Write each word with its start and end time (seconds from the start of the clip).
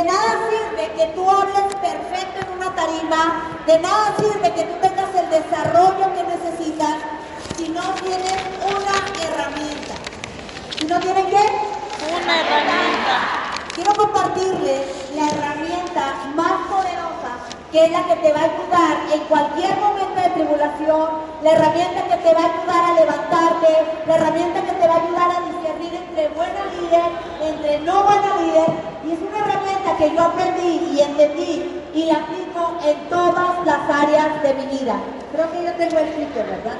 de 0.00 0.06
nada 0.06 0.48
sirve 0.48 0.92
que 0.96 1.06
tú 1.14 1.30
hables 1.30 1.74
perfecto 1.74 2.40
en 2.40 2.56
una 2.56 2.74
tarima, 2.74 3.60
de 3.66 3.78
nada 3.80 4.14
sirve 4.18 4.50
que 4.54 4.62
tú 4.62 4.74
tengas 4.80 5.14
el 5.14 5.28
desarrollo 5.28 6.14
que 6.14 6.22
necesitas 6.22 6.96
si 7.58 7.68
no 7.68 7.82
tienes 8.00 8.38
una 8.64 8.96
herramienta. 9.22 9.94
¿Si 10.78 10.86
no 10.86 10.98
tienen 11.00 11.26
qué? 11.26 11.44
Una 12.16 12.40
herramienta. 12.40 13.16
Quiero 13.74 13.92
compartirles 13.92 14.86
la 15.14 15.28
herramienta 15.28 16.14
más 16.34 16.52
poderosa 16.70 17.19
que 17.70 17.84
es 17.84 17.92
la 17.92 18.02
que 18.04 18.16
te 18.16 18.32
va 18.32 18.40
a 18.40 18.44
ayudar 18.44 18.96
en 19.14 19.20
cualquier 19.28 19.76
momento 19.78 20.20
de 20.20 20.30
tribulación, 20.30 21.08
la 21.42 21.50
herramienta 21.52 22.02
que 22.02 22.16
te 22.16 22.34
va 22.34 22.40
a 22.40 22.50
ayudar 22.50 22.84
a 22.84 22.94
levantarte, 23.00 23.68
la 24.06 24.16
herramienta 24.16 24.60
que 24.62 24.72
te 24.72 24.88
va 24.88 24.94
a 24.94 25.02
ayudar 25.04 25.30
a 25.30 25.40
discernir 25.46 25.94
entre 25.94 26.28
buena 26.28 26.64
líder, 26.74 27.10
entre 27.42 27.80
no 27.80 28.02
buena 28.02 28.36
líder, 28.42 28.68
y 29.06 29.12
es 29.12 29.18
una 29.20 29.38
herramienta 29.38 29.96
que 29.98 30.14
yo 30.14 30.22
aprendí 30.22 30.90
y 30.92 31.00
entendí 31.00 31.82
y 31.94 32.04
la 32.06 32.14
aplico 32.14 32.78
en 32.84 33.08
todas 33.08 33.64
las 33.64 33.88
áreas 33.88 34.42
de 34.42 34.54
mi 34.54 34.66
vida. 34.66 34.96
Creo 35.32 35.50
que 35.52 35.64
yo 35.64 35.72
tengo 35.74 35.98
el 35.98 36.08
sitio, 36.08 36.42
¿verdad? 36.42 36.78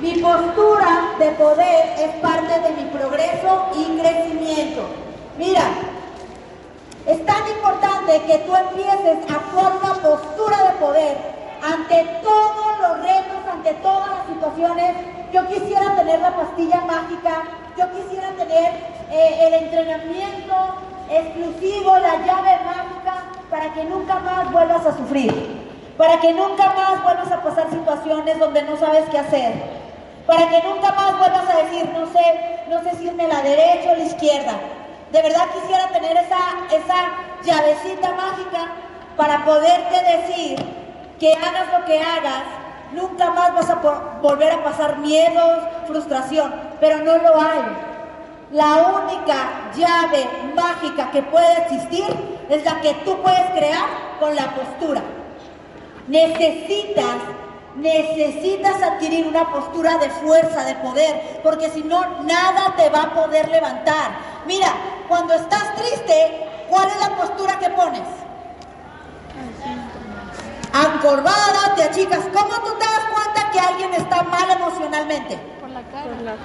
Mi 0.00 0.20
postura 0.20 1.14
de 1.18 1.30
poder 1.32 1.94
es 1.98 2.10
parte 2.20 2.60
de 2.60 2.82
mi 2.82 2.90
progreso 2.90 3.66
y 3.74 3.98
crecimiento. 3.98 4.82
Mira, 5.38 5.62
es 7.06 7.26
tan 7.26 7.48
importante 7.48 8.22
que 8.22 8.38
tú 8.38 8.54
empieces 8.56 9.18
a 9.30 9.40
una 9.56 9.94
postura 9.94 10.56
de 10.64 10.70
poder 10.78 11.16
ante 11.62 12.04
todos 12.22 12.78
los 12.80 12.98
retos, 13.02 13.38
ante 13.50 13.72
todas 13.74 14.10
las 14.10 14.26
situaciones. 14.26 14.94
Yo 15.32 15.46
quisiera 15.46 15.94
tener 15.96 16.20
la 16.20 16.34
pastilla 16.34 16.80
mágica, 16.80 17.42
yo 17.76 17.84
quisiera 17.92 18.30
tener 18.30 18.72
eh, 19.10 19.38
el 19.46 19.54
entrenamiento 19.54 20.54
exclusivo, 21.10 21.98
la 21.98 22.16
llave 22.24 22.58
mágica, 22.64 23.24
para 23.50 23.72
que 23.74 23.84
nunca 23.84 24.18
más 24.20 24.50
vuelvas 24.50 24.86
a 24.86 24.96
sufrir, 24.96 25.32
para 25.98 26.20
que 26.20 26.32
nunca 26.32 26.72
más 26.74 27.02
vuelvas 27.02 27.30
a 27.30 27.42
pasar 27.42 27.70
situaciones 27.70 28.38
donde 28.38 28.62
no 28.62 28.76
sabes 28.76 29.04
qué 29.10 29.18
hacer 29.18 29.84
para 30.26 30.48
que 30.48 30.62
nunca 30.62 30.92
más 30.92 31.18
vuelvas 31.18 31.48
a 31.48 31.62
decir, 31.64 31.88
no 31.92 32.06
sé, 32.06 32.64
no 32.68 32.82
sé 32.82 32.96
si 32.96 33.06
irme 33.06 33.24
a 33.24 33.28
la 33.28 33.42
derecha 33.42 33.92
o 33.92 33.96
la 33.96 34.04
izquierda. 34.04 34.52
De 35.14 35.22
verdad 35.22 35.46
quisiera 35.54 35.86
tener 35.90 36.16
esa, 36.16 36.40
esa 36.72 37.12
llavecita 37.44 38.10
mágica 38.16 38.66
para 39.16 39.44
poderte 39.44 40.02
decir 40.16 40.58
que 41.20 41.32
hagas 41.34 41.68
lo 41.78 41.84
que 41.84 42.00
hagas, 42.00 42.42
nunca 42.90 43.30
más 43.30 43.54
vas 43.54 43.70
a 43.70 43.76
volver 44.20 44.50
a 44.50 44.64
pasar 44.64 44.98
miedos, 44.98 45.60
frustración, 45.86 46.52
pero 46.80 46.98
no 46.98 47.16
lo 47.18 47.40
hay. 47.40 47.62
La 48.50 49.02
única 49.04 49.70
llave 49.76 50.26
mágica 50.52 51.12
que 51.12 51.22
puede 51.22 51.62
existir 51.62 52.06
es 52.48 52.64
la 52.64 52.80
que 52.80 52.94
tú 53.04 53.16
puedes 53.22 53.50
crear 53.52 53.86
con 54.18 54.34
la 54.34 54.52
postura. 54.56 55.00
Necesitas 56.08 57.18
Necesitas 57.76 58.80
adquirir 58.80 59.26
una 59.26 59.50
postura 59.50 59.98
de 59.98 60.08
fuerza, 60.08 60.64
de 60.64 60.76
poder, 60.76 61.40
porque 61.42 61.70
si 61.70 61.82
no, 61.82 62.22
nada 62.22 62.74
te 62.76 62.88
va 62.88 63.02
a 63.02 63.14
poder 63.14 63.48
levantar. 63.48 64.12
Mira, 64.46 64.68
cuando 65.08 65.34
estás 65.34 65.74
triste, 65.74 66.66
¿cuál 66.68 66.88
es 66.88 67.00
la 67.00 67.16
postura 67.16 67.58
que 67.58 67.70
pones? 67.70 68.02
Ancorvada, 70.72 71.74
te 71.76 71.84
achicas. 71.84 72.20
¿Cómo 72.32 72.54
tú 72.64 72.78
te 72.78 72.84
das 72.84 73.04
cuenta 73.12 73.50
que 73.52 73.60
alguien 73.60 73.94
está 73.94 74.22
mal 74.24 74.50
emocionalmente? 74.50 75.36
Por 75.60 75.70
la 75.70 75.82
cara. 75.82 76.04
Por 76.04 76.22
la 76.22 76.36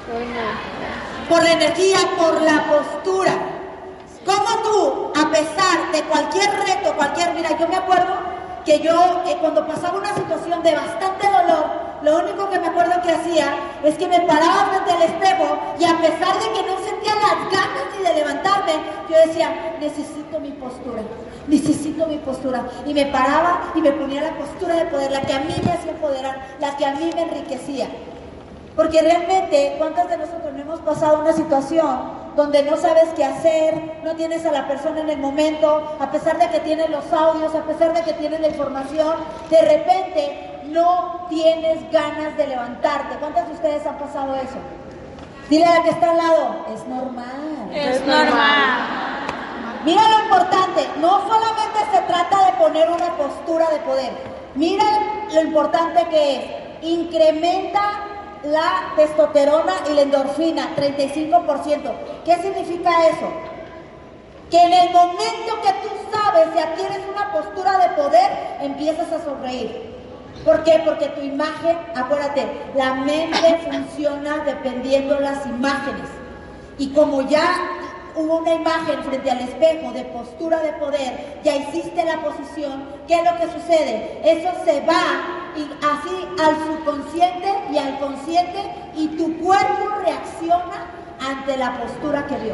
Por 1.29 1.43
la 1.43 1.51
energía, 1.51 1.97
por 2.17 2.41
la 2.41 2.63
postura. 2.65 3.33
¿Cómo 4.25 4.61
tú, 4.61 5.11
a 5.19 5.29
pesar 5.31 5.91
de 5.91 6.03
cualquier 6.03 6.51
reto, 6.51 6.93
cualquier... 6.95 7.33
Mira, 7.33 7.57
yo 7.57 7.67
me 7.67 7.77
acuerdo 7.77 8.28
que 8.69 8.79
yo 8.81 9.23
eh, 9.25 9.35
cuando 9.41 9.65
pasaba 9.65 9.97
una 9.97 10.13
situación 10.13 10.61
de 10.61 10.75
bastante 10.75 11.25
dolor, 11.25 11.65
lo 12.03 12.19
único 12.19 12.47
que 12.51 12.59
me 12.59 12.67
acuerdo 12.67 13.01
que 13.01 13.11
hacía 13.11 13.47
es 13.83 13.97
que 13.97 14.07
me 14.07 14.21
paraba 14.21 14.69
frente 14.69 14.91
al 14.91 15.01
espejo 15.01 15.57
y 15.79 15.85
a 15.85 15.97
pesar 15.97 16.37
de 16.37 16.53
que 16.53 16.67
no 16.69 16.77
sentía 16.77 17.15
las 17.15 17.49
ganas 17.49 17.85
ni 17.97 18.05
de 18.05 18.13
levantarme, 18.13 18.73
yo 19.09 19.17
decía, 19.25 19.75
necesito 19.79 20.39
mi 20.39 20.51
postura, 20.51 21.01
necesito 21.47 22.05
mi 22.05 22.17
postura. 22.17 22.63
Y 22.85 22.93
me 22.93 23.07
paraba 23.07 23.71
y 23.73 23.81
me 23.81 23.91
ponía 23.91 24.21
la 24.21 24.37
postura 24.37 24.75
de 24.75 24.85
poder, 24.85 25.13
la 25.13 25.21
que 25.21 25.33
a 25.33 25.39
mí 25.39 25.55
me 25.65 25.71
hacía 25.71 25.91
empoderar, 25.91 26.39
la 26.59 26.77
que 26.77 26.85
a 26.85 26.91
mí 26.91 27.09
me 27.15 27.23
enriquecía. 27.23 27.87
Porque 28.75 29.01
realmente, 29.01 29.77
¿cuántas 29.79 30.11
de 30.11 30.17
nosotros 30.17 30.53
no 30.53 30.61
hemos 30.61 30.79
pasado 30.81 31.21
una 31.21 31.33
situación 31.33 32.18
donde 32.39 32.63
no 32.63 32.77
sabes 32.77 33.09
qué 33.17 33.25
hacer, 33.25 33.99
no 34.01 34.15
tienes 34.15 34.45
a 34.45 34.51
la 34.53 34.65
persona 34.65 35.01
en 35.01 35.09
el 35.09 35.17
momento, 35.17 35.97
a 35.99 36.09
pesar 36.09 36.37
de 36.39 36.47
que 36.47 36.61
tienes 36.61 36.89
los 36.89 37.11
audios, 37.11 37.53
a 37.53 37.63
pesar 37.63 37.93
de 37.93 38.01
que 38.01 38.13
tienes 38.13 38.39
la 38.39 38.47
información, 38.47 39.15
de 39.49 39.61
repente 39.61 40.61
no 40.67 41.25
tienes 41.29 41.91
ganas 41.91 42.37
de 42.37 42.47
levantarte? 42.47 43.17
¿Cuántas 43.17 43.45
de 43.45 43.55
ustedes 43.55 43.85
han 43.85 43.97
pasado 43.97 44.35
eso? 44.35 44.55
Dile 45.49 45.65
a 45.65 45.79
la 45.79 45.83
que 45.83 45.89
está 45.89 46.11
al 46.11 46.17
lado, 46.17 46.65
es 46.73 46.87
normal. 46.87 47.71
Es 47.73 47.99
normal. 48.07 48.87
Mira 49.83 50.01
lo 50.07 50.23
importante, 50.23 50.87
no 51.01 51.19
solamente 51.27 51.79
se 51.91 52.01
trata 52.03 52.45
de 52.45 52.53
poner 52.53 52.89
una 52.89 53.17
postura 53.17 53.69
de 53.69 53.79
poder, 53.79 54.13
mira 54.55 54.85
lo 55.33 55.41
importante 55.41 56.07
que 56.09 56.35
es, 56.37 56.45
incrementa 56.83 58.08
la 58.43 58.93
testosterona 58.95 59.73
y 59.89 59.93
la 59.93 60.01
endorfina, 60.01 60.75
35%. 60.75 61.91
¿Qué 62.25 62.35
significa 62.35 63.07
eso? 63.07 63.29
Que 64.49 64.59
en 64.59 64.73
el 64.73 64.93
momento 64.93 65.61
que 65.61 65.73
tú 65.83 65.89
sabes 66.11 66.47
y 66.55 66.59
adquieres 66.59 67.01
una 67.13 67.31
postura 67.31 67.77
de 67.77 68.01
poder, 68.01 68.31
empiezas 68.61 69.11
a 69.11 69.23
sonreír. 69.23 69.89
¿Por 70.45 70.63
qué? 70.63 70.81
Porque 70.85 71.07
tu 71.09 71.21
imagen, 71.21 71.77
acuérdate, 71.95 72.47
la 72.75 72.95
mente 72.95 73.59
funciona 73.71 74.37
dependiendo 74.45 75.15
de 75.15 75.21
las 75.21 75.45
imágenes. 75.45 76.09
Y 76.77 76.89
como 76.93 77.21
ya 77.23 77.43
hubo 78.15 78.37
una 78.37 78.53
imagen 78.53 79.03
frente 79.03 79.29
al 79.29 79.39
espejo 79.39 79.91
de 79.91 80.05
postura 80.05 80.59
de 80.59 80.73
poder, 80.73 81.39
ya 81.43 81.55
hiciste 81.55 82.03
la 82.05 82.21
posición, 82.21 82.85
¿qué 83.07 83.15
es 83.15 83.23
lo 83.23 83.37
que 83.37 83.59
sucede? 83.59 84.21
Eso 84.23 84.49
se 84.63 84.79
va 84.81 85.38
y 85.55 85.69
así 85.83 86.27
al 86.41 86.55
subconsciente 86.65 87.53
y 87.71 87.77
al 87.77 87.99
consciente 87.99 88.59
y 88.95 89.07
tu 89.09 89.37
cuerpo 89.39 89.89
reacciona 90.03 90.87
ante 91.19 91.57
la 91.57 91.77
postura 91.79 92.25
que 92.27 92.35
vio. 92.37 92.53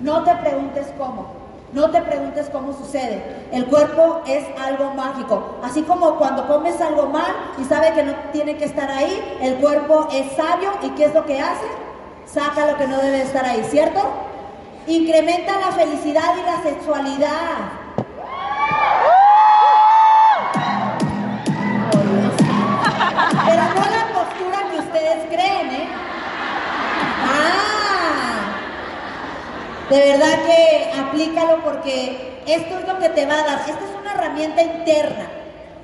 No 0.00 0.22
te 0.24 0.34
preguntes 0.36 0.86
cómo. 0.98 1.44
No 1.72 1.90
te 1.90 2.00
preguntes 2.02 2.48
cómo 2.50 2.72
sucede. 2.72 3.46
El 3.50 3.66
cuerpo 3.66 4.22
es 4.26 4.44
algo 4.60 4.90
mágico. 4.94 5.56
Así 5.62 5.82
como 5.82 6.16
cuando 6.16 6.46
comes 6.46 6.80
algo 6.80 7.08
mal 7.08 7.34
y 7.58 7.64
sabe 7.64 7.92
que 7.94 8.04
no 8.04 8.14
tiene 8.32 8.56
que 8.56 8.66
estar 8.66 8.88
ahí, 8.88 9.38
el 9.40 9.56
cuerpo 9.56 10.06
es 10.12 10.30
sabio 10.36 10.70
y 10.82 10.90
¿qué 10.90 11.06
es 11.06 11.14
lo 11.14 11.24
que 11.26 11.40
hace? 11.40 11.66
Saca 12.26 12.70
lo 12.70 12.78
que 12.78 12.86
no 12.86 12.98
debe 12.98 13.22
estar 13.22 13.44
ahí, 13.44 13.64
¿cierto? 13.64 14.00
Incrementa 14.86 15.58
la 15.58 15.72
felicidad 15.72 16.36
y 16.40 16.46
la 16.46 16.62
sexualidad. 16.62 17.84
Esto 31.86 32.78
es 32.78 32.88
lo 32.88 32.98
que 32.98 33.08
te 33.10 33.26
va 33.26 33.34
a 33.34 33.44
dar. 33.44 33.60
Esta 33.60 33.84
es 33.84 34.00
una 34.00 34.12
herramienta 34.12 34.62
interna. 34.62 35.28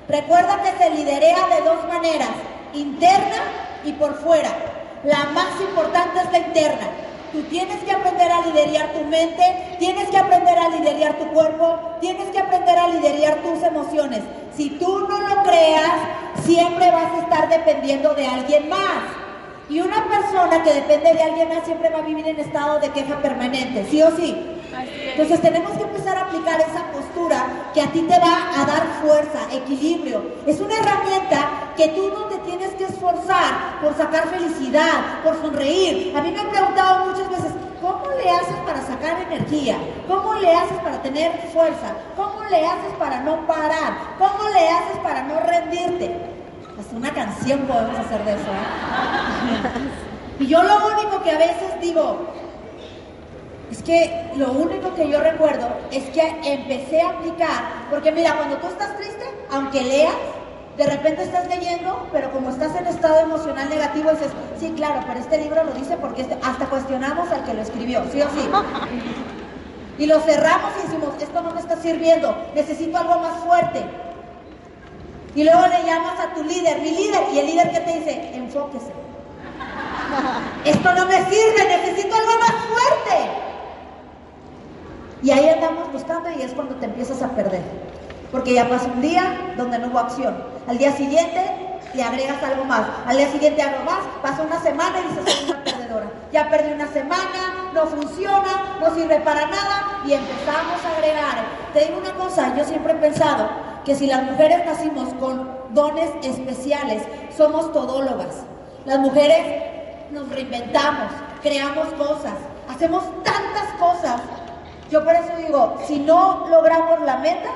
Recuerda 0.09 0.63
que 0.63 0.83
se 0.83 0.91
liderea 0.91 1.47
de 1.47 1.63
dos 1.63 1.87
maneras, 1.87 2.31
interna 2.75 3.37
y 3.85 3.93
por 3.93 4.15
fuera. 4.17 4.51
La 5.05 5.25
más 5.27 5.61
importante 5.61 6.21
es 6.21 6.33
la 6.33 6.39
interna. 6.39 6.89
Tú 7.33 7.43
tienes 7.45 7.79
que 7.85 7.93
aprender 7.93 8.31
a 8.31 8.45
liderar 8.45 8.93
tu 8.93 9.05
mente, 9.05 9.77
tienes 9.79 10.09
que 10.09 10.19
aprender 10.19 10.59
a 10.59 10.69
liderar 10.69 11.17
tu 11.17 11.27
cuerpo, 11.29 11.79
tienes 12.01 12.29
que 12.31 12.41
aprender 12.41 12.77
a 12.77 12.89
liderar 12.89 13.37
tus 13.37 13.63
emociones. 13.63 14.21
Si 14.57 14.71
tú 14.71 15.07
no 15.09 15.21
lo 15.21 15.43
creas, 15.45 15.93
siempre 16.45 16.91
vas 16.91 17.13
a 17.13 17.19
estar 17.21 17.49
dependiendo 17.49 18.15
de 18.15 18.27
alguien 18.27 18.69
más. 18.69 19.05
Y 19.69 19.81
una 19.81 20.05
persona 20.09 20.61
que 20.65 20.75
depende 20.75 21.15
de 21.15 21.23
alguien 21.23 21.49
más 21.49 21.65
siempre 21.65 21.91
va 21.91 22.01
a 22.01 22.03
vivir 22.03 22.27
en 22.27 22.41
estado 22.41 22.81
de 22.81 22.91
queja 22.91 23.23
permanente, 23.23 23.87
¿sí 23.89 24.03
o 24.03 24.11
sí? 24.17 24.60
Entonces 24.73 25.41
tenemos 25.41 25.73
que 25.73 25.83
empezar 25.83 26.17
a 26.17 26.23
aplicar 26.23 26.61
esa 26.61 26.85
postura 26.93 27.45
que 27.75 27.83
a 27.83 27.87
ti 27.91 28.01
te 28.03 28.19
va 28.19 28.51
a 28.57 28.65
dar 28.65 28.87
fuerza, 29.03 29.39
equilibrio. 29.53 30.23
Es 30.47 30.61
una 30.61 30.77
herramienta 30.79 31.73
que 31.77 31.89
tú 31.89 32.11
no 32.11 32.25
te 32.27 32.39
tienes 32.39 32.71
que 32.75 32.85
esforzar 32.85 33.81
por 33.83 33.97
sacar 33.97 34.29
felicidad, 34.29 35.23
por 35.25 35.41
sonreír. 35.41 36.17
A 36.17 36.23
mí 36.23 36.31
me 36.31 36.41
han 36.41 36.51
preguntado 36.51 37.07
muchas 37.07 37.29
veces, 37.29 37.53
¿cómo 37.81 38.05
le 38.23 38.31
haces 38.31 38.57
para 38.65 38.81
sacar 38.83 39.21
energía? 39.31 39.77
¿Cómo 40.07 40.35
le 40.35 40.55
haces 40.55 40.79
para 40.79 41.03
tener 41.03 41.33
fuerza? 41.53 41.95
¿Cómo 42.17 42.45
le 42.45 42.67
haces 42.67 42.93
para 42.99 43.21
no 43.21 43.47
parar? 43.47 43.95
¿Cómo 44.19 44.49
le 44.51 44.69
haces 44.69 44.99
para 45.03 45.23
no 45.25 45.41
rendirte? 45.41 46.17
Hasta 46.79 46.97
una 46.97 47.13
canción 47.13 47.61
podemos 47.61 47.99
hacer 47.99 48.25
de 48.25 48.33
eso. 48.33 48.51
¿eh? 48.51 50.11
Y 50.41 50.47
yo 50.47 50.63
lo 50.63 50.75
único 50.87 51.23
que 51.23 51.33
a 51.33 51.37
veces 51.37 51.79
digo, 51.83 52.27
es 53.71 53.83
que 53.83 54.31
lo 54.37 54.53
único 54.53 54.95
que 54.95 55.09
yo 55.09 55.21
recuerdo 55.21 55.69
es 55.93 56.05
que 56.11 56.23
empecé 56.45 57.01
a 57.03 57.11
aplicar, 57.11 57.87
porque 57.89 58.11
mira, 58.11 58.37
cuando 58.37 58.57
tú 58.57 58.67
estás 58.67 58.97
triste, 58.97 59.25
aunque 59.51 59.83
leas, 59.83 60.15
de 60.77 60.87
repente 60.87 61.23
estás 61.23 61.47
leyendo, 61.49 62.09
pero 62.11 62.33
como 62.33 62.51
estás 62.51 62.75
en 62.77 62.87
estado 62.87 63.21
emocional 63.21 63.69
negativo, 63.69 64.11
dices, 64.11 64.31
sí, 64.59 64.73
claro, 64.77 65.03
pero 65.07 65.21
este 65.21 65.39
libro 65.39 65.63
lo 65.63 65.73
dice 65.73 65.97
porque 65.99 66.23
este, 66.23 66.37
hasta 66.43 66.67
cuestionamos 66.67 67.31
al 67.31 67.45
que 67.45 67.55
lo 67.55 67.63
escribió, 67.63 68.03
¿sí 68.11 68.23
o 68.23 68.29
sí? 68.31 68.49
Y 69.99 70.07
lo 70.07 70.19
cerramos 70.21 70.73
y 70.79 70.87
decimos, 70.87 71.11
esto 71.21 71.43
no 71.43 71.53
me 71.53 71.61
está 71.61 71.77
sirviendo, 71.77 72.35
necesito 72.55 72.97
algo 72.97 73.19
más 73.19 73.37
fuerte. 73.45 73.85
Y 75.35 75.45
luego 75.45 75.61
le 75.67 75.85
llamas 75.85 76.19
a 76.19 76.35
tu 76.35 76.43
líder, 76.43 76.81
mi 76.81 76.91
líder, 76.91 77.21
y 77.35 77.39
el 77.39 77.47
líder 77.47 77.71
que 77.71 77.81
te 77.81 77.99
dice, 77.99 78.35
enfóquese. 78.35 78.93
Esto 80.65 80.95
no 80.95 81.05
me 81.07 81.19
sirve, 81.27 81.69
necesito 81.69 82.17
algo 82.17 82.33
más 82.41 82.55
fuerte. 82.65 83.31
Y 85.23 85.31
ahí 85.31 85.49
andamos 85.49 85.93
buscando 85.93 86.31
y 86.31 86.43
es 86.43 86.53
cuando 86.53 86.75
te 86.77 86.87
empiezas 86.87 87.23
a 87.23 87.29
perder. 87.29 87.63
Porque 88.41 88.55
ya 88.55 88.71
pasa 88.71 88.87
un 88.87 89.03
día 89.03 89.53
donde 89.59 89.79
no 89.79 89.89
hubo 89.89 89.99
acción. 89.99 90.35
Al 90.67 90.79
día 90.79 90.93
siguiente 90.93 91.45
le 91.93 92.03
agregas 92.03 92.43
algo 92.43 92.65
más. 92.65 92.87
Al 93.07 93.19
día 93.19 93.31
siguiente 93.31 93.61
algo 93.61 93.85
más. 93.85 93.99
Pasa 94.23 94.41
una 94.41 94.59
semana 94.63 94.99
y 94.99 95.09
dices, 95.09 95.35
soy 95.35 95.51
una 95.51 95.63
perdedora. 95.63 96.07
Ya 96.33 96.49
perdí 96.49 96.73
una 96.73 96.87
semana, 96.87 97.71
no 97.75 97.87
funciona, 97.87 98.79
no 98.81 98.95
sirve 98.95 99.21
para 99.21 99.45
nada 99.45 100.01
y 100.07 100.15
empezamos 100.15 100.83
a 100.83 100.97
agregar. 100.97 101.45
Te 101.75 101.81
digo 101.81 101.99
una 101.99 102.15
cosa, 102.15 102.57
yo 102.57 102.65
siempre 102.65 102.95
he 102.95 102.97
pensado 102.97 103.51
que 103.85 103.95
si 103.95 104.07
las 104.07 104.23
mujeres 104.23 104.65
nacimos 104.65 105.13
con 105.21 105.47
dones 105.75 106.09
especiales, 106.23 107.03
somos 107.37 107.71
todólogas. 107.75 108.37
Las 108.87 109.01
mujeres 109.01 109.65
nos 110.13 110.27
reinventamos, 110.31 111.13
creamos 111.43 111.89
cosas, 111.89 112.33
hacemos 112.71 113.05
tantas 113.23 113.69
cosas. 113.79 114.23
Yo 114.91 115.05
por 115.05 115.15
eso 115.15 115.37
digo, 115.37 115.77
si 115.87 115.99
no 115.99 116.47
logramos 116.49 117.03
la 117.03 117.19
meta, 117.19 117.51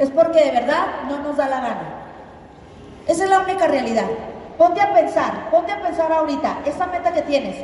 es 0.00 0.08
porque 0.10 0.42
de 0.42 0.50
verdad 0.50 0.86
no 1.08 1.18
nos 1.18 1.36
da 1.36 1.46
la 1.46 1.60
gana. 1.60 1.82
Esa 3.06 3.24
es 3.24 3.30
la 3.30 3.40
única 3.40 3.66
realidad. 3.66 4.06
Ponte 4.56 4.80
a 4.80 4.94
pensar, 4.94 5.50
ponte 5.50 5.72
a 5.72 5.82
pensar 5.82 6.10
ahorita, 6.10 6.60
esa 6.64 6.86
meta 6.86 7.12
que 7.12 7.20
tienes, 7.22 7.56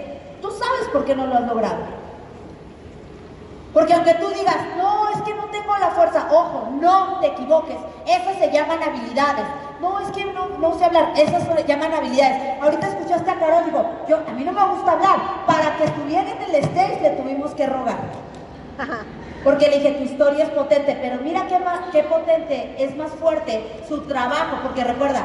tú 0.43 0.51
sabes 0.51 0.89
por 0.93 1.07
qué 1.07 1.17
no 1.17 1.27
lo 1.27 1.35
has 1.35 1.47
logrado. 1.47 1.79
Porque 3.73 3.95
aunque 3.95 4.15
tú 4.15 4.29
digas, 4.29 4.57
no, 4.77 5.09
es 5.09 5.23
que 5.23 5.35
no 5.35 5.47
tengo 5.47 5.77
la 5.79 5.89
fuerza, 5.91 6.29
ojo, 6.31 6.69
no 6.79 7.21
te 7.21 7.29
equivoques, 7.29 7.79
esas 8.07 8.37
se 8.37 8.51
llaman 8.51 8.83
habilidades. 8.83 9.47
No, 9.81 9.99
es 10.01 10.09
que 10.11 10.27
no, 10.27 10.49
no 10.59 10.79
sé 10.79 10.85
hablar, 10.85 11.13
esas 11.17 11.43
se 11.43 11.65
llaman 11.65 11.95
habilidades. 11.95 12.63
Ahorita 12.63 12.89
escuchaste 12.89 13.31
a 13.31 13.39
Carol, 13.39 13.65
digo, 13.65 13.83
yo, 14.09 14.19
a 14.19 14.33
mí 14.33 14.45
no 14.45 14.53
me 14.53 14.67
gusta 14.75 14.93
hablar. 14.93 15.47
Para 15.47 15.75
que 15.79 15.85
estuviera 15.85 16.31
en 16.31 16.43
el 16.43 16.55
stage 16.57 17.01
le 17.01 17.11
tuvimos 17.11 17.55
que 17.55 17.67
rogar. 17.67 17.97
Porque 19.47 19.69
le 19.69 19.79
dije, 19.79 19.93
tu 19.93 20.03
historia 20.03 20.43
es 20.43 20.51
potente, 20.51 20.99
pero 21.01 21.23
mira 21.23 21.47
qué, 21.47 21.57
qué 21.93 22.03
potente, 22.03 22.75
es 22.81 22.97
más 22.97 23.13
fuerte 23.13 23.81
su 23.89 24.01
trabajo, 24.01 24.57
porque 24.65 24.83
recuerda, 24.83 25.25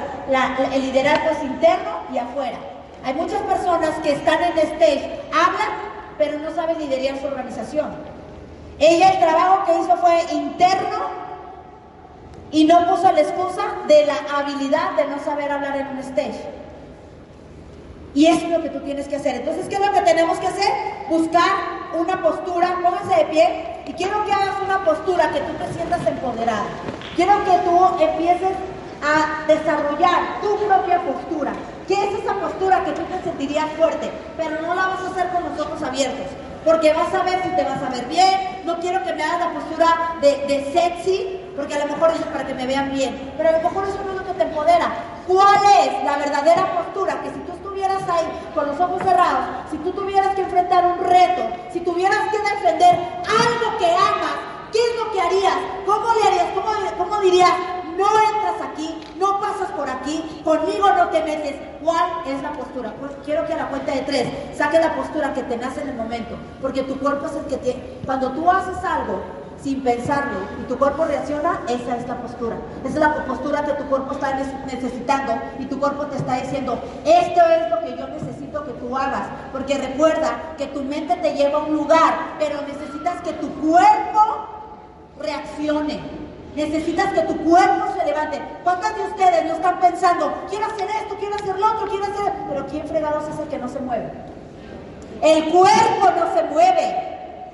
el 0.72 0.82
liderazgo 0.84 1.32
es 1.32 1.44
interno 1.44 2.02
y 2.14 2.20
afuera. 2.20 2.60
Hay 3.04 3.16
muchas 3.16 3.42
personas 3.42 3.90
que 4.04 4.12
están 4.12 4.44
en 4.44 4.60
stage, 4.60 5.20
hablan, 5.34 5.72
pero 6.20 6.38
no 6.38 6.52
saben 6.52 6.78
liderar 6.78 7.20
su 7.20 7.26
organización. 7.26 7.96
Ella 8.78 9.10
el 9.10 9.20
trabajo 9.22 9.66
que 9.66 9.80
hizo 9.80 9.98
fue 9.98 10.22
interno 10.36 11.00
y 12.52 12.66
no 12.66 12.86
puso 12.86 13.12
la 13.12 13.22
excusa 13.22 13.64
de 13.88 14.06
la 14.06 14.18
habilidad 14.38 14.92
de 14.98 15.08
no 15.08 15.18
saber 15.18 15.52
hablar 15.52 15.78
en 15.78 15.88
un 15.88 15.98
stage. 15.98 16.46
Y 18.14 18.28
eso 18.28 18.46
es 18.46 18.52
lo 18.52 18.62
que 18.62 18.70
tú 18.70 18.82
tienes 18.82 19.08
que 19.08 19.16
hacer. 19.16 19.38
Entonces, 19.38 19.68
¿qué 19.68 19.78
es 19.78 19.82
lo 19.82 19.92
que 19.92 20.02
tenemos 20.02 20.38
que 20.38 20.46
hacer? 20.46 20.72
Buscar 21.10 21.81
una 21.94 22.22
postura, 22.22 22.80
pónganse 22.84 23.16
de 23.16 23.26
pie 23.26 23.84
y 23.86 23.94
quiero 23.94 24.24
que 24.26 24.34
hagas 24.34 24.56
una 24.64 24.84
postura 24.84 25.32
que 25.32 25.40
tú 25.42 25.54
te 25.54 25.74
sientas 25.74 26.06
empoderada. 26.06 26.66
Quiero 27.16 27.44
que 27.44 27.58
tú 27.60 28.04
empieces 28.04 28.56
a 29.04 29.46
desarrollar 29.48 30.42
tu 30.42 30.58
propia 30.66 31.02
postura. 31.02 31.54
¿Qué 31.88 31.96
es 31.96 32.24
esa 32.24 32.34
postura 32.36 32.84
que 32.86 32.92
tú 32.92 33.02
te 33.04 33.22
sentirías 33.24 33.70
fuerte? 33.78 34.10
Pero 34.38 34.62
no 34.62 34.74
la 34.76 34.88
vas 34.88 35.02
a 35.02 35.08
hacer 35.08 35.30
con 35.30 35.44
los 35.44 35.60
ojos 35.60 35.82
abiertos. 35.82 36.28
Porque 36.64 36.94
vas 36.94 37.14
a 37.14 37.24
ver 37.24 37.42
si 37.42 37.50
te 37.50 37.64
vas 37.64 37.82
a 37.82 37.90
ver 37.90 38.06
bien. 38.06 38.62
No 38.66 38.80
quiero 38.80 39.04
que 39.04 39.14
me 39.14 39.24
hagas 39.24 39.40
la 39.40 39.54
postura 39.54 40.16
de, 40.22 40.72
sexy, 40.72 41.40
porque 41.56 41.74
a 41.74 41.80
lo 41.80 41.88
mejor 41.88 42.12
es 42.12 42.22
para 42.28 42.46
que 42.46 42.54
me 42.54 42.68
vean 42.68 42.92
bien. 42.92 43.34
Pero 43.36 43.50
a 43.50 43.52
lo 43.54 43.62
mejor 43.62 43.84
eso 43.86 43.98
no 44.06 44.22
es 44.22 44.28
que 44.28 44.34
te 44.34 44.44
empodera. 44.44 44.92
¿Cuál 45.28 45.62
es 45.82 46.04
la 46.04 46.18
verdadera 46.18 46.74
postura? 46.76 47.22
Que 47.22 47.30
si 47.30 47.40
tú 47.40 47.52
estuvieras 47.52 48.02
ahí 48.10 48.52
con 48.54 48.68
los 48.68 48.80
ojos 48.80 49.02
cerrados, 49.04 49.70
si 49.70 49.78
tú 49.78 49.92
tuvieras 49.92 50.36
que 50.36 50.42
enfrentar 50.42 50.86
un 50.86 51.00
reto, 51.00 51.42
si 51.72 51.80
tuvieras 51.82 52.30
que 52.30 52.38
defender 52.38 52.96
algo 53.26 53.78
que 53.78 53.86
amas, 53.86 54.36
¿qué 54.72 54.80
es 54.80 54.96
lo 54.98 55.12
que 55.12 55.22
harías? 55.22 55.58
¿Cómo 55.86 56.08
le 56.14 56.28
harías? 56.28 56.48
¿Cómo, 56.54 56.72
cómo 56.98 57.22
dirías? 57.22 57.52
No 57.98 58.08
entras 58.08 58.72
aquí, 58.72 59.00
no 59.18 59.40
pasas 59.40 59.70
por 59.72 59.90
aquí, 59.90 60.42
conmigo 60.44 60.90
no 60.92 61.10
te 61.10 61.22
metes. 61.24 61.56
¿Cuál 61.84 62.10
es 62.28 62.42
la 62.42 62.54
postura? 62.54 62.94
Pues 63.00 63.12
quiero 63.26 63.46
que 63.46 63.54
a 63.54 63.58
la 63.58 63.68
cuenta 63.68 63.92
de 63.92 64.02
tres 64.02 64.58
saque 64.58 64.80
la 64.80 64.96
postura 64.96 65.34
que 65.34 65.44
te 65.44 65.58
nace 65.58 65.82
en 65.82 65.90
el 65.90 65.96
momento, 65.96 66.36
porque 66.62 66.84
tu 66.84 66.98
cuerpo 67.00 67.26
es 67.26 67.36
el 67.36 67.46
que 67.46 67.58
te... 67.58 68.00
Cuando 68.06 68.32
tú 68.32 68.50
haces 68.50 68.78
algo 68.84 69.41
sin 69.64 69.84
pensarlo 69.84 70.40
y 70.60 70.68
tu 70.68 70.78
cuerpo 70.78 71.06
reacciona, 71.06 71.62
esa 71.68 71.98
es 71.98 72.08
la 72.08 72.16
postura. 72.18 72.56
Esa 72.84 72.94
es 72.94 73.00
la 73.00 73.26
postura 73.26 73.64
que 73.64 73.74
tu 73.74 73.84
cuerpo 73.86 74.14
está 74.14 74.34
necesitando 74.66 75.34
y 75.60 75.66
tu 75.66 75.80
cuerpo 75.80 76.06
te 76.08 76.18
está 76.18 76.38
diciendo, 76.42 76.80
esto 77.06 77.42
es 77.42 77.70
lo 77.70 77.80
que 77.82 77.98
yo 77.98 78.08
necesito 78.08 78.64
que 78.66 78.72
tú 78.74 78.98
hagas. 78.98 79.28
Porque 79.52 79.78
recuerda 79.78 80.56
que 80.58 80.68
tu 80.68 80.84
mente 80.84 81.16
te 81.18 81.34
lleva 81.36 81.60
a 81.60 81.64
un 81.64 81.76
lugar, 81.76 82.14
pero 82.40 82.62
necesitas 82.62 83.22
que 83.22 83.34
tu 83.34 83.50
cuerpo 83.62 84.48
reaccione. 85.20 86.00
Necesitas 86.56 87.14
que 87.14 87.22
tu 87.22 87.38
cuerpo 87.44 87.86
se 87.98 88.06
levante. 88.06 88.42
¿Cuántos 88.64 88.94
de 88.96 89.04
ustedes 89.04 89.46
no 89.46 89.54
están 89.54 89.80
pensando, 89.80 90.34
quiero 90.50 90.66
hacer 90.66 90.90
esto, 91.02 91.16
quiero 91.18 91.36
hacer 91.36 91.58
lo 91.58 91.72
otro, 91.72 91.88
quiero 91.88 92.04
hacer... 92.04 92.34
Pero 92.50 92.68
¿quién 92.68 92.88
fregados 92.88 93.24
es 93.30 93.40
el 93.40 93.48
que 93.48 93.58
no 93.58 93.70
se 93.70 93.80
mueve? 93.80 94.12
El 95.22 95.50
cuerpo 95.50 96.10
no 96.20 96.34
se 96.34 96.44
mueve. 96.44 97.11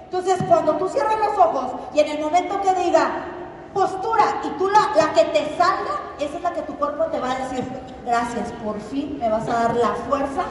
Entonces, 0.09 0.39
cuando 0.47 0.77
tú 0.77 0.87
cierras 0.87 1.17
los 1.19 1.37
ojos 1.37 1.65
y 1.93 1.99
en 1.99 2.07
el 2.07 2.19
momento 2.21 2.61
que 2.61 2.73
diga 2.75 3.25
postura 3.73 4.41
y 4.41 4.57
tú 4.57 4.69
la, 4.69 4.95
la 4.95 5.11
que 5.11 5.25
te 5.25 5.57
salga, 5.57 5.99
esa 6.17 6.37
es 6.37 6.41
la 6.41 6.53
que 6.53 6.61
tu 6.61 6.75
cuerpo 6.75 7.03
te 7.07 7.19
va 7.19 7.31
a 7.31 7.39
decir, 7.39 7.65
gracias, 8.05 8.53
por 8.63 8.79
fin 8.79 9.17
me 9.19 9.27
vas 9.27 9.45
a 9.49 9.53
dar 9.53 9.75
la 9.75 9.89
fuerza, 10.07 10.43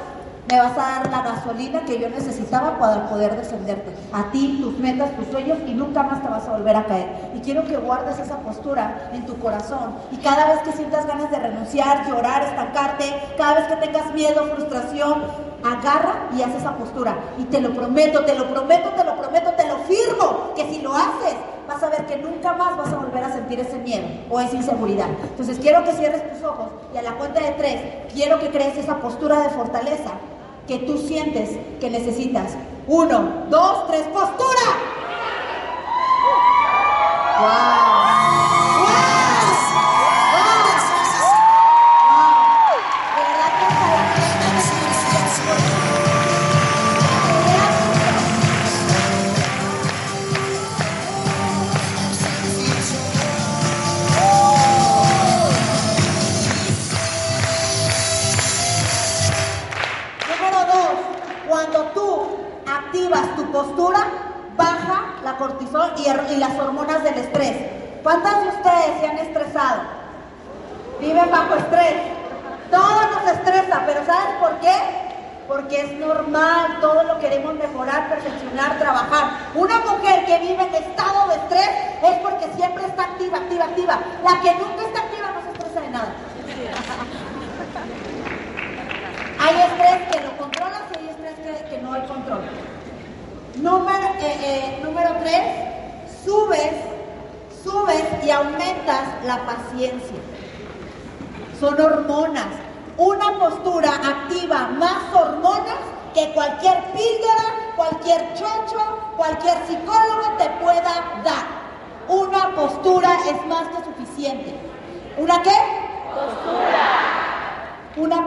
me 0.50 0.58
vas 0.58 0.72
a 0.72 1.00
dar 1.00 1.10
la 1.10 1.22
gasolina 1.22 1.86
que 1.86 1.98
yo 1.98 2.10
necesitaba 2.10 2.78
para 2.78 3.08
poder 3.08 3.34
defenderte. 3.34 3.96
A 4.12 4.30
ti, 4.30 4.58
tus 4.60 4.78
metas, 4.78 5.16
tus 5.16 5.26
sueños 5.28 5.58
y 5.66 5.72
nunca 5.72 6.02
más 6.02 6.22
te 6.22 6.28
vas 6.28 6.46
a 6.46 6.52
volver 6.52 6.76
a 6.76 6.84
caer. 6.84 7.32
Y 7.34 7.40
quiero 7.40 7.64
que 7.64 7.78
guardes 7.78 8.18
esa 8.18 8.36
postura 8.40 9.10
en 9.14 9.24
tu 9.24 9.38
corazón. 9.38 9.96
Y 10.12 10.18
cada 10.18 10.48
vez 10.48 10.58
que 10.60 10.72
sientas 10.72 11.06
ganas 11.06 11.30
de 11.30 11.38
renunciar, 11.38 12.06
llorar, 12.06 12.42
estancarte, 12.42 13.06
cada 13.38 13.54
vez 13.54 13.66
que 13.68 13.76
tengas 13.86 14.12
miedo, 14.12 14.44
frustración, 14.54 15.45
agarra 15.64 16.28
y 16.36 16.42
haz 16.42 16.54
esa 16.54 16.76
postura. 16.76 17.16
Y 17.38 17.44
te 17.44 17.60
lo 17.60 17.70
prometo, 17.74 18.24
te 18.24 18.34
lo 18.34 18.48
prometo, 18.48 18.90
te 18.90 19.04
lo 19.04 19.16
prometo, 19.16 19.50
te 19.52 19.66
lo 19.66 19.78
firmo, 19.78 20.52
que 20.54 20.68
si 20.70 20.80
lo 20.80 20.94
haces, 20.94 21.36
vas 21.68 21.82
a 21.82 21.88
ver 21.88 22.06
que 22.06 22.16
nunca 22.16 22.52
más 22.54 22.76
vas 22.76 22.92
a 22.92 22.96
volver 22.96 23.24
a 23.24 23.32
sentir 23.32 23.60
ese 23.60 23.78
miedo 23.78 24.06
o 24.30 24.40
esa 24.40 24.56
inseguridad. 24.56 25.08
Entonces 25.22 25.58
quiero 25.60 25.84
que 25.84 25.92
cierres 25.92 26.32
tus 26.32 26.42
ojos 26.44 26.68
y 26.94 26.98
a 26.98 27.02
la 27.02 27.12
cuenta 27.12 27.40
de 27.40 27.52
tres, 27.52 27.80
quiero 28.12 28.38
que 28.38 28.50
crees 28.50 28.76
esa 28.76 28.96
postura 29.00 29.40
de 29.40 29.50
fortaleza 29.50 30.10
que 30.66 30.78
tú 30.78 30.98
sientes 30.98 31.58
que 31.80 31.90
necesitas. 31.90 32.54
Uno, 32.88 33.46
dos, 33.50 33.86
tres, 33.88 34.06
postura. 34.08 34.96
activas 37.36 37.95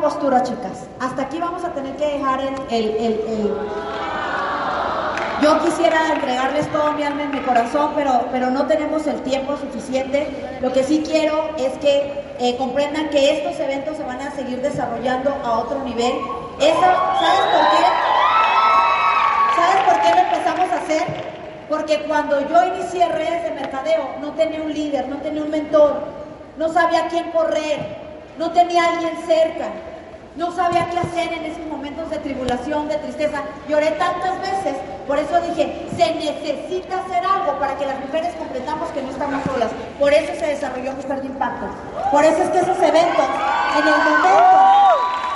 postura, 0.02 0.44
chicas. 0.44 0.86
Hasta 1.00 1.24
aquí 1.24 1.40
vamos 1.40 1.64
a 1.64 1.74
tener 1.74 1.96
que 1.96 2.06
dejar 2.06 2.42
el, 2.70 2.90
el, 2.90 3.54
Yo 5.42 5.60
quisiera 5.62 6.14
entregarles 6.14 6.72
todo 6.72 6.94
mi 6.94 7.04
alma 7.04 7.24
y 7.24 7.28
mi 7.28 7.40
corazón, 7.42 7.92
pero, 7.96 8.26
pero 8.32 8.50
no 8.50 8.66
tenemos 8.68 9.06
el 9.08 9.22
tiempo 9.22 9.58
suficiente. 9.58 10.60
Lo 10.62 10.72
que 10.74 10.84
sí 10.84 11.04
quiero 11.06 11.50
es 11.58 11.78
que 11.78 12.24
eh, 12.40 12.58
comprendan 12.58 13.10
que 13.10 13.38
estos 13.38 13.60
eventos 13.60 13.98
se 13.98 14.04
van 14.04 14.22
a 14.22 14.32
seguir 14.32 14.62
desarrollando 14.62 15.32
a 15.44 15.60
otro 15.60 15.80
nivel. 15.84 16.14
¿sabes 16.60 16.76
por 16.76 17.70
qué? 17.72 17.86
¿Sabes 19.56 19.84
por 19.86 20.02
qué 20.02 20.10
lo 20.10 20.22
empezamos 20.22 20.72
a 20.72 20.76
hacer? 20.78 21.04
Porque 21.70 22.04
cuando 22.08 22.40
yo 22.50 22.66
inicié 22.76 23.08
redes 23.08 23.44
de 23.44 23.52
mercadeo, 23.52 24.10
no 24.22 24.32
tenía 24.32 24.62
un 24.62 24.74
líder, 24.74 25.08
no 25.08 25.18
tenía 25.18 25.44
un 25.44 25.52
mentor, 25.52 26.02
no 26.58 26.68
sabía 26.70 27.08
quién 27.08 27.32
correr, 27.32 27.99
no 28.40 28.52
tenía 28.52 28.86
alguien 28.86 29.12
cerca, 29.28 29.68
no 30.38 30.50
sabía 30.56 30.90
qué 30.90 30.98
hacer 30.98 31.34
en 31.34 31.44
esos 31.44 31.66
momentos 31.68 32.10
de 32.10 32.20
tribulación, 32.20 32.88
de 32.88 32.96
tristeza. 32.96 33.44
Lloré 33.68 33.92
tantas 33.92 34.40
veces, 34.40 34.78
por 35.06 35.20
eso 35.20 35.42
dije, 35.42 35.90
se 35.98 36.16
necesita 36.16 37.04
hacer 37.04 37.22
algo 37.26 37.60
para 37.60 37.78
que 37.78 37.86
las 37.86 38.00
mujeres 38.00 38.34
comprendamos 38.36 38.88
que 38.92 39.02
no 39.02 39.10
estamos 39.10 39.44
solas. 39.44 39.70
Por 40.00 40.14
eso 40.14 40.32
se 40.40 40.48
desarrolló 40.48 40.94
Mujer 40.94 41.22
de 41.22 41.28
Impacto. 41.28 41.66
Por 42.12 42.24
eso 42.24 42.42
es 42.44 42.50
que 42.52 42.60
esos 42.60 42.78
eventos, 42.78 43.28
en 43.76 43.84
el 43.86 43.98
momento, 43.98 44.30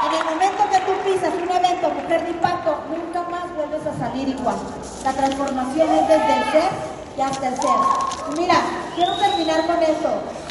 en 0.08 0.14
el 0.16 0.24
momento 0.24 0.64
que 0.72 0.80
tú 0.88 0.94
pisas 1.04 1.34
un 1.36 1.52
evento 1.52 1.90
Mujer 1.90 2.24
de 2.24 2.30
Impacto, 2.30 2.78
nunca 2.88 3.30
más 3.30 3.54
vuelves 3.54 3.86
a 3.86 4.00
salir 4.00 4.30
igual. 4.30 4.56
La 5.04 5.12
transformación 5.12 5.90
es 5.92 6.08
desde 6.08 6.34
el 6.38 6.44
ser 6.54 6.72
y 7.18 7.22
hasta 7.22 7.48
el 7.50 7.56
ser. 7.58 8.38
Mira, 8.38 8.56
quiero 8.96 9.14
terminar 9.18 9.68
con 9.68 9.84
eso. 9.84 10.43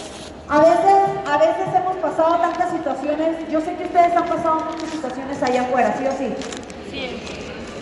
A 0.52 0.58
veces, 0.58 1.00
a 1.32 1.38
veces 1.38 1.74
hemos 1.74 1.96
pasado 1.96 2.36
tantas 2.36 2.72
situaciones, 2.72 3.48
yo 3.48 3.58
sé 3.62 3.74
que 3.74 3.84
ustedes 3.84 4.14
han 4.14 4.26
pasado 4.26 4.56
muchas 4.70 4.90
situaciones 4.90 5.42
allá 5.42 5.62
afuera, 5.62 5.94
¿sí 5.96 6.06
o 6.06 6.12
sí? 6.12 6.34
Sí. 6.90 7.22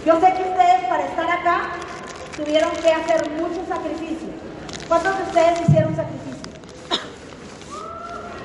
Yo 0.06 0.20
sé 0.20 0.32
que 0.34 0.42
ustedes 0.48 0.84
para 0.88 1.04
estar 1.04 1.30
acá 1.32 1.70
tuvieron 2.36 2.70
que 2.70 2.92
hacer 2.92 3.28
muchos 3.30 3.66
sacrificios. 3.66 4.30
¿Cuántos 4.86 5.18
de 5.18 5.22
ustedes 5.24 5.60
hicieron 5.62 5.96
sacrificios? 5.96 6.46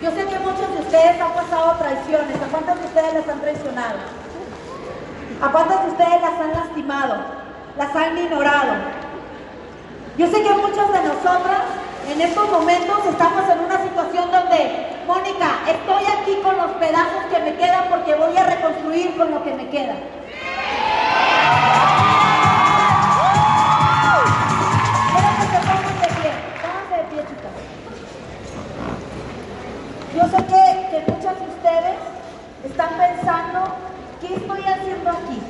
Yo 0.02 0.10
sé 0.10 0.26
que 0.26 0.40
muchos 0.40 0.74
de 0.74 0.82
ustedes 0.82 1.22
han 1.22 1.32
pasado 1.32 1.78
traiciones. 1.78 2.36
¿A 2.42 2.48
cuántos 2.50 2.80
de 2.80 2.86
ustedes 2.88 3.14
las 3.14 3.30
han 3.30 3.42
traicionado? 3.42 3.98
¿A 5.40 5.52
cuántos 5.52 5.86
de 5.86 5.92
ustedes 5.92 6.22
las 6.22 6.42
han 6.42 6.52
lastimado? 6.52 7.16
Las 7.78 7.96
han 7.96 8.18
ignorado. 8.18 8.74
Yo 10.18 10.26
sé 10.26 10.42
que 10.42 10.50
muchas 10.50 10.92
de 10.94 11.04
nosotras 11.14 11.75
en 12.12 12.22
estos 12.22 12.52
momentos 12.52 13.06
estamos 13.08 13.50
en 13.50 13.60
una 13.60 13.82
situación 13.82 14.32
donde, 14.32 14.88
Mónica, 15.08 15.60
estoy 15.68 16.04
aquí 16.06 16.42
con 16.44 16.58
los 16.58 16.72
pedazos 16.74 17.26
que 17.32 17.40
me 17.40 17.56
quedan 17.56 17.86
porque 17.90 18.16
voy 18.16 18.38
a 18.38 18.44
reconstruir 18.44 19.18
con 19.18 19.32
lo 19.32 19.44
que 19.44 19.54
me 19.54 19.70
queda. 19.70 19.96
Yo 30.16 30.24
sé 30.30 30.38
que, 30.38 30.88
que 30.92 31.12
muchas 31.12 31.40
de 31.40 31.46
ustedes 31.46 31.96
están 32.64 32.90
pensando, 32.98 33.64
¿qué 34.22 34.36
estoy 34.36 34.62
haciendo 34.64 35.10
aquí? 35.10 35.42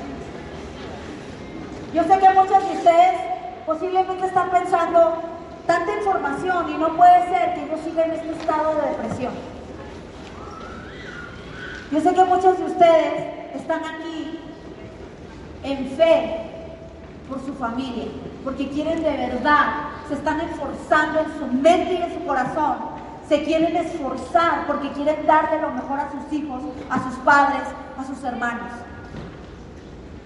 Yo 1.93 2.03
sé 2.03 2.19
que 2.19 2.29
muchas 2.31 2.67
de 2.67 2.77
ustedes 2.77 3.19
posiblemente 3.65 4.25
están 4.25 4.49
pensando, 4.49 5.21
y 6.67 6.77
no 6.77 6.95
puede 6.95 7.29
ser 7.29 7.53
que 7.53 7.67
yo 7.69 7.77
siga 7.83 8.05
en 8.05 8.11
este 8.11 8.31
estado 8.31 8.75
de 8.75 8.89
depresión. 8.89 9.33
Yo 11.91 12.01
sé 12.01 12.13
que 12.13 12.23
muchos 12.23 12.57
de 12.57 12.65
ustedes 12.65 13.55
están 13.55 13.81
aquí 13.83 14.39
en 15.63 15.87
fe 15.89 16.41
por 17.29 17.43
su 17.43 17.53
familia, 17.55 18.05
porque 18.43 18.69
quieren 18.69 19.03
de 19.03 19.17
verdad, 19.17 19.89
se 20.07 20.15
están 20.15 20.41
esforzando 20.41 21.19
en 21.19 21.39
su 21.39 21.47
mente 21.47 21.93
y 21.93 22.01
en 22.01 22.13
su 22.13 22.25
corazón, 22.25 22.77
se 23.27 23.43
quieren 23.43 23.75
esforzar 23.75 24.67
porque 24.67 24.91
quieren 24.91 25.25
darle 25.25 25.61
lo 25.61 25.71
mejor 25.71 25.99
a 25.99 26.11
sus 26.11 26.31
hijos, 26.31 26.61
a 26.89 27.03
sus 27.03 27.15
padres, 27.19 27.63
a 27.97 28.03
sus 28.03 28.23
hermanos. 28.23 28.71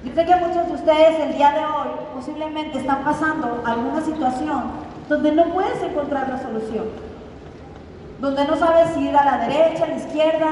Yo 0.03 0.13
sé 0.13 0.25
que 0.25 0.35
muchos 0.35 0.67
de 0.67 0.73
ustedes 0.73 1.19
el 1.19 1.35
día 1.35 1.51
de 1.51 1.65
hoy 1.65 1.89
posiblemente 2.13 2.79
están 2.79 3.03
pasando 3.03 3.63
alguna 3.65 4.01
situación 4.01 4.88
donde 5.09 5.31
no 5.31 5.45
puedes 5.45 5.81
encontrar 5.81 6.29
la 6.29 6.39
solución, 6.39 6.85
donde 8.21 8.45
no 8.45 8.55
sabes 8.55 8.93
si 8.93 9.09
ir 9.09 9.17
a 9.17 9.25
la 9.25 9.47
derecha, 9.47 9.85
a 9.85 9.87
la 9.87 9.95
izquierda. 9.95 10.49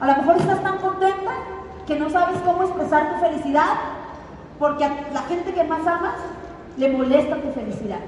A 0.00 0.06
lo 0.06 0.16
mejor 0.16 0.36
estás 0.38 0.62
tan 0.62 0.78
contenta 0.78 1.32
que 1.86 1.98
no 1.98 2.08
sabes 2.08 2.38
cómo 2.44 2.62
expresar 2.62 3.12
tu 3.12 3.20
felicidad, 3.20 3.74
porque 4.58 4.84
a 4.86 4.88
la 5.12 5.22
gente 5.28 5.52
que 5.52 5.64
más 5.64 5.86
amas 5.86 6.14
le 6.78 6.88
molesta 6.88 7.36
tu 7.36 7.50
felicidad. 7.50 8.00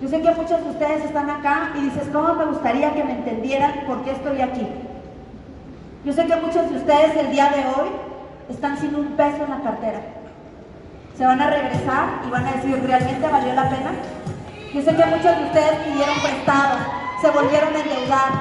Yo 0.00 0.08
sé 0.08 0.22
que 0.22 0.30
muchos 0.30 0.64
de 0.64 0.70
ustedes 0.70 1.04
están 1.04 1.28
acá 1.28 1.72
y 1.76 1.82
dices, 1.82 2.08
¿cómo 2.12 2.34
me 2.34 2.46
gustaría 2.46 2.94
que 2.94 3.04
me 3.04 3.12
entendieran 3.12 3.84
por 3.86 4.02
qué 4.04 4.12
estoy 4.12 4.40
aquí? 4.40 4.66
Yo 6.04 6.12
sé 6.12 6.26
que 6.26 6.36
muchos 6.36 6.70
de 6.70 6.76
ustedes 6.76 7.16
el 7.16 7.30
día 7.30 7.50
de 7.50 7.60
hoy 7.60 7.88
están 8.48 8.78
sin 8.78 8.94
un 8.94 9.16
peso 9.16 9.44
en 9.44 9.50
la 9.50 9.60
cartera 9.60 10.00
se 11.16 11.24
van 11.24 11.40
a 11.40 11.48
regresar 11.48 12.22
y 12.26 12.30
van 12.30 12.46
a 12.46 12.52
decir, 12.52 12.82
¿realmente 12.84 13.28
valió 13.28 13.54
la 13.54 13.68
pena? 13.68 13.92
Yo 14.74 14.82
sé 14.82 14.96
que 14.96 15.06
muchos 15.06 15.36
de 15.36 15.44
ustedes 15.44 15.76
pidieron 15.86 16.16
prestado, 16.20 16.78
se 17.22 17.30
volvieron 17.30 17.76
a 17.76 17.78
endeudar. 17.78 18.32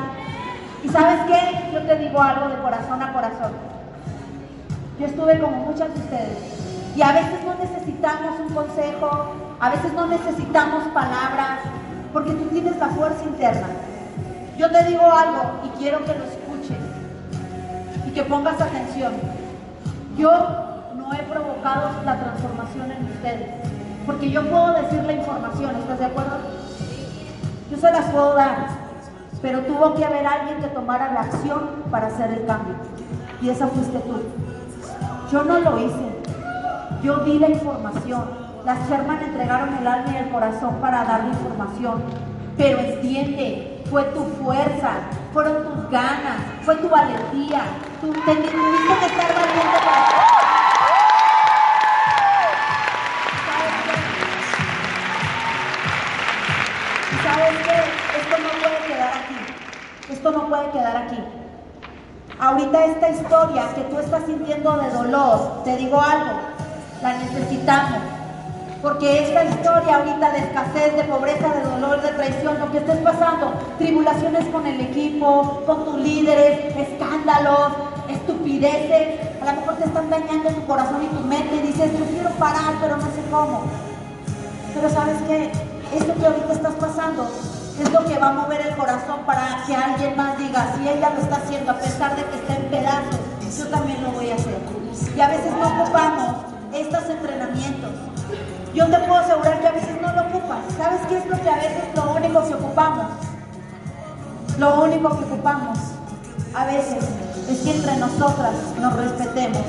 ¿Y 0.84 0.90
sabes 0.90 1.20
qué? 1.28 1.72
Yo 1.72 1.84
te 1.84 1.96
digo 2.00 2.20
algo 2.20 2.50
de 2.50 2.56
corazón 2.56 3.04
a 3.04 3.14
corazón. 3.14 3.52
Yo 5.00 5.06
estuve 5.06 5.40
como 5.40 5.58
muchas 5.58 5.94
de 5.94 6.00
ustedes. 6.00 6.38
Y 6.96 7.04
a 7.04 7.12
veces 7.12 7.40
no 7.46 7.54
necesitamos 7.54 8.40
un 8.40 8.52
consejo, 8.52 9.36
a 9.60 9.70
veces 9.70 9.94
no 9.94 10.08
necesitamos 10.08 10.86
palabras, 10.86 11.60
porque 12.12 12.32
tú 12.32 12.46
tienes 12.46 12.78
la 12.78 12.88
fuerza 12.88 13.24
interna. 13.26 13.68
Yo 14.58 14.72
te 14.72 14.84
digo 14.86 15.04
algo 15.04 15.60
y 15.66 15.70
quiero 15.78 16.00
que 16.00 16.16
lo 16.16 16.24
escuches 16.24 16.78
y 18.08 18.12
que 18.12 18.24
pongas 18.24 18.60
atención. 18.60 19.14
Yo 20.18 20.32
no 20.96 21.14
he 21.14 21.22
provocado 21.32 21.92
la 22.04 22.20
transformación 22.20 22.92
en 22.92 23.06
ustedes. 23.06 23.84
Porque 24.06 24.30
yo 24.30 24.42
puedo 24.50 24.74
decir 24.74 25.04
la 25.04 25.14
información, 25.14 25.76
¿estás 25.78 26.00
de 26.00 26.06
acuerdo? 26.06 26.38
Yo 27.72 27.78
se 27.78 27.92
las 27.92 28.06
puedo 28.12 28.36
dar, 28.36 28.68
pero 29.42 29.60
tuvo 29.62 29.94
que 29.96 30.04
haber 30.04 30.26
alguien 30.26 30.60
que 30.60 30.68
tomara 30.68 31.14
la 31.14 31.22
acción 31.22 31.70
para 31.90 32.08
hacer 32.08 32.32
el 32.32 32.46
cambio. 32.46 32.76
Y 33.42 33.50
esa 33.50 33.68
fuiste 33.68 34.00
tú. 34.00 34.22
Yo 35.32 35.44
no 35.44 35.60
lo 35.60 35.80
hice. 35.80 36.22
Yo 37.02 37.18
di 37.20 37.40
la 37.40 37.50
información. 37.50 38.24
Las 38.66 38.90
Sherman 38.90 39.24
entregaron 39.24 39.74
el 39.78 39.88
alma 39.88 40.14
y 40.14 40.18
el 40.18 40.30
corazón 40.30 40.76
para 40.82 41.04
dar 41.06 41.24
la 41.24 41.30
información. 41.30 42.04
Pero 42.58 42.80
entiende, 42.80 43.84
fue 43.90 44.04
tu 44.06 44.24
fuerza, 44.44 44.92
fueron 45.34 45.64
tus 45.64 45.90
ganas, 45.90 46.38
fue 46.64 46.76
tu 46.76 46.90
valentía. 46.90 47.64
Tú 48.00 48.08
tuviste 48.08 48.32
estar 48.32 49.34
valiente 49.34 49.80
para 49.86 50.33
puede 60.54 60.70
quedar 60.70 60.98
aquí. 60.98 61.18
Ahorita 62.40 62.86
esta 62.86 63.10
historia 63.10 63.74
que 63.74 63.82
tú 63.86 63.98
estás 63.98 64.24
sintiendo 64.28 64.78
de 64.78 64.90
dolor, 64.92 65.64
te 65.64 65.76
digo 65.78 66.00
algo, 66.00 66.34
la 67.02 67.18
necesitamos. 67.18 68.00
Porque 68.84 69.24
esta 69.24 69.46
historia 69.46 69.96
ahorita 69.96 70.32
de 70.32 70.38
escasez, 70.38 70.96
de 70.96 71.06
pobreza, 71.06 71.48
de 71.50 71.64
dolor, 71.64 72.02
de 72.04 72.10
traición, 72.10 72.60
lo 72.60 72.72
que 72.72 72.78
estés 72.80 72.98
pasando, 72.98 73.54
tribulaciones 73.80 74.46
con 74.50 74.68
el 74.68 74.80
equipo, 74.80 75.64
con 75.66 75.86
tus 75.86 75.96
líderes, 75.96 76.76
escándalos, 76.76 77.74
estupideces, 78.10 79.42
a 79.42 79.46
lo 79.46 79.60
mejor 79.60 79.76
te 79.78 79.86
están 79.86 80.10
dañando 80.12 80.50
tu 80.50 80.68
corazón 80.68 81.02
y 81.02 81.08
tu 81.08 81.22
mente 81.22 81.56
y 81.56 81.68
dices, 81.68 81.98
yo 81.98 82.06
quiero 82.06 82.30
parar, 82.38 82.76
pero 82.80 82.98
no 82.98 83.06
sé 83.06 83.24
cómo. 83.32 83.64
Pero 84.76 84.88
sabes 84.92 85.18
qué, 85.28 85.52
esto 85.98 86.14
que 86.14 86.26
ahorita 86.28 86.54
estás 86.54 86.76
pasando 86.76 87.28
es 87.80 87.92
lo 87.92 88.06
que 88.06 88.18
va 88.20 88.30
a 88.30 88.34
mover 88.34 88.62
el 88.62 88.76
corazón 88.76 89.22
para 89.26 89.64
que 89.66 89.76
alguien 89.76 90.16
más 90.16 90.38
diga, 90.38 90.76
si 90.78 90.88
ella 90.88 91.10
lo 91.10 91.22
está 91.22 91.38
haciendo 91.38 91.72
a 91.72 91.80
pesar 91.80 92.16
de 92.16 92.24
que 92.26 92.36
está 92.36 92.56
en 92.56 92.70
pedazos, 92.70 93.20
yo 93.58 93.68
también 93.68 94.04
lo 94.04 94.12
voy 94.12 94.30
a 94.32 94.36
hacer. 94.36 94.58
Y 95.16 95.20
a 95.20 95.28
veces 95.28 95.52
no 95.52 95.68
ocupamos 95.68 96.46
estos 96.74 97.10
entrenamientos. 97.10 97.92
Yo 98.74 98.86
te 98.88 98.98
puedo 99.00 99.16
asegurar 99.16 99.60
que 99.60 99.68
a 99.68 99.72
veces 99.72 100.02
no 100.02 100.14
lo 100.14 100.22
ocupas. 100.22 100.60
¿Sabes 100.78 101.02
qué 101.08 101.18
es 101.18 101.26
lo 101.28 101.40
que 101.40 101.50
a 101.50 101.56
veces 101.56 101.84
lo 101.96 102.14
único 102.14 102.48
que 102.48 102.54
ocupamos? 102.56 103.06
Lo 104.58 104.84
único 104.84 105.10
que 105.18 105.26
ocupamos 105.26 105.80
a 106.56 106.66
veces 106.66 107.04
es 107.50 107.60
que 107.60 107.76
entre 107.76 107.98
nosotras 107.98 108.54
nos 108.80 108.94
respetemos. 108.96 109.62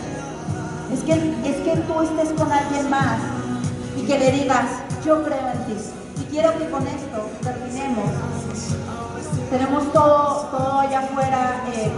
Es 0.92 1.00
que, 1.00 1.12
es 1.12 1.56
que 1.56 1.76
tú 1.86 2.00
estés 2.00 2.32
con 2.38 2.50
alguien 2.50 2.88
más 2.88 3.18
y 3.96 4.02
que 4.02 4.18
le 4.18 4.30
digas, 4.30 4.66
yo 5.04 5.22
creo 5.22 5.50
en 5.52 5.64
ti. 5.64 6.03
Y 6.20 6.24
quiero 6.30 6.56
que 6.58 6.70
con 6.70 6.86
esto 6.86 7.30
terminemos. 7.42 8.10
Tenemos 9.50 9.92
todo, 9.92 10.48
todo 10.50 10.80
allá 10.80 11.00
afuera 11.00 11.64
eh, 11.72 11.92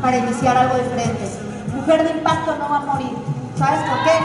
para 0.00 0.18
iniciar 0.18 0.56
algo 0.56 0.76
diferente. 0.76 1.30
Mujer 1.74 2.04
de 2.04 2.10
impacto 2.18 2.56
no 2.56 2.68
va 2.68 2.76
a 2.76 2.80
morir. 2.80 3.16
¿Sabes 3.58 3.80
por 3.88 4.04
qué? 4.04 4.18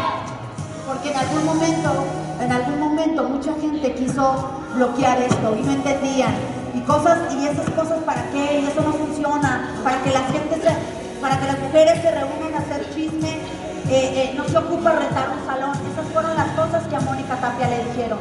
Porque 0.87 1.11
en 1.11 1.17
algún 1.17 1.45
momento, 1.45 2.05
en 2.41 2.51
algún 2.51 2.79
momento 2.79 3.23
mucha 3.23 3.53
gente 3.61 3.93
quiso 3.93 4.49
bloquear 4.75 5.21
esto 5.21 5.55
y 5.55 5.61
no 5.61 5.71
entendían. 5.71 6.33
Y 6.73 6.81
cosas, 6.81 7.33
y 7.33 7.47
esas 7.47 7.69
cosas 7.71 7.99
para 8.05 8.23
qué, 8.31 8.61
y 8.61 8.65
eso 8.65 8.81
no 8.81 8.93
funciona, 8.93 9.79
para 9.83 10.01
que 10.03 10.11
la 10.11 10.21
gente 10.21 10.55
se, 10.55 11.19
para 11.21 11.39
que 11.39 11.47
las 11.47 11.59
mujeres 11.59 12.01
se 12.01 12.11
reúnan 12.11 12.53
a 12.55 12.59
hacer 12.59 12.93
chisme, 12.93 13.31
eh, 13.89 14.31
eh, 14.31 14.33
no 14.35 14.47
se 14.47 14.57
ocupa 14.57 14.91
retar 14.91 15.29
un 15.29 15.45
salón. 15.45 15.71
Esas 15.91 16.05
fueron 16.13 16.35
las 16.35 16.49
cosas 16.51 16.87
que 16.87 16.95
a 16.95 16.99
Mónica 16.99 17.35
Tapia 17.37 17.67
le 17.67 17.85
dijeron. 17.85 18.19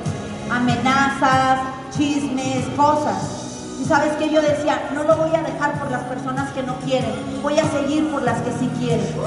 Amenazas, 0.50 1.60
chismes, 1.96 2.66
cosas. 2.76 3.76
Y 3.80 3.84
sabes 3.84 4.12
que 4.14 4.30
yo 4.30 4.40
decía, 4.40 4.90
no 4.94 5.04
lo 5.04 5.16
voy 5.16 5.34
a 5.34 5.42
dejar 5.42 5.78
por 5.78 5.90
las 5.90 6.02
personas 6.04 6.50
que 6.52 6.62
no 6.62 6.76
quieren, 6.80 7.12
voy 7.42 7.58
a 7.58 7.64
seguir 7.64 8.10
por 8.10 8.22
las 8.22 8.40
que 8.40 8.50
sí 8.52 8.68
quieren. 8.78 9.06
Por 9.14 9.24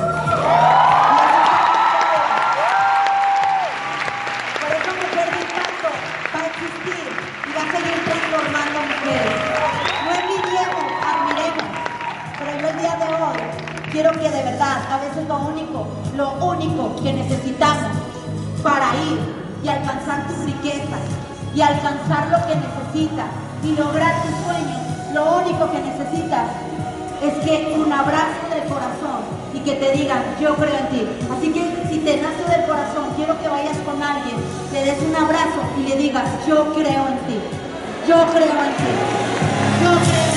eso 4.71 4.91
Mujer 4.97 5.31
de 5.31 5.41
Impacto 5.41 5.89
va 6.33 6.39
a 6.41 6.47
existir 6.47 7.05
y 7.47 7.53
va 7.55 7.61
a 7.61 7.71
seguir 7.71 7.97
transformando 8.03 8.79
mujeres. 8.81 9.39
No 10.05 10.11
envidiemos, 10.19 10.85
admiremos. 11.11 11.67
Pero 12.39 12.51
yo 12.59 12.67
el 12.67 12.77
día 12.79 12.95
de 12.95 13.07
hoy 13.13 13.39
quiero 13.91 14.11
que 14.11 14.29
de 14.29 14.43
verdad, 14.43 14.77
a 14.91 14.97
veces 14.97 15.27
lo 15.27 15.37
único, 15.37 15.87
lo 16.15 16.33
único 16.45 16.95
que 17.01 17.13
necesitamos 17.13 17.91
para 18.63 18.95
ir 18.95 19.40
y 19.63 19.67
alcanzar 19.67 20.27
tus 20.27 20.45
riquezas 20.45 21.01
y 21.53 21.61
alcanzar 21.61 22.29
lo 22.29 22.37
que 22.47 22.55
necesitas 22.55 23.27
y 23.63 23.75
lograr 23.75 24.23
tus 24.23 24.35
sueños, 24.45 24.79
lo 25.13 25.37
único 25.37 25.71
que 25.71 25.79
necesitas 25.79 26.47
es 27.21 27.33
que 27.45 27.75
un 27.77 27.91
abrazo 27.91 28.49
del 28.49 28.63
corazón 28.67 29.21
y 29.53 29.59
que 29.59 29.73
te 29.73 29.91
digan, 29.91 30.23
yo 30.39 30.55
creo 30.55 30.77
en 30.77 30.87
ti. 30.87 31.07
Así 31.29 31.51
que 31.51 31.61
si 31.89 31.99
te 31.99 32.21
nace 32.21 32.43
del 32.49 32.65
corazón, 32.65 33.09
quiero 33.15 33.39
que 33.39 33.47
vayas 33.47 33.77
con 33.85 34.01
alguien, 34.01 34.37
le 34.73 34.83
des 34.83 35.01
un 35.03 35.15
abrazo 35.15 35.61
y 35.77 35.89
le 35.89 35.97
digas, 35.97 36.25
yo 36.47 36.73
creo 36.73 37.07
en 37.07 37.19
ti. 37.27 37.39
Yo 38.07 38.15
creo 38.33 38.63
en 38.63 38.75
ti. 38.77 40.30